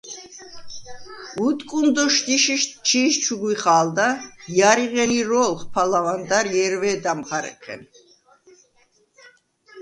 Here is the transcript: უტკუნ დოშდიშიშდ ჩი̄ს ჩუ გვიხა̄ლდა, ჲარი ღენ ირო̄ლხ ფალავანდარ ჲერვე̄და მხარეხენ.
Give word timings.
უტკუნ 1.47 1.85
დოშდიშიშდ 1.95 2.71
ჩი̄ს 2.87 3.15
ჩუ 3.23 3.35
გვიხა̄ლდა, 3.41 4.07
ჲარი 4.57 4.85
ღენ 4.93 5.11
ირო̄ლხ 5.19 5.61
ფალავანდარ 5.73 6.45
ჲერვე̄და 6.53 7.11
მხარეხენ. 7.19 7.81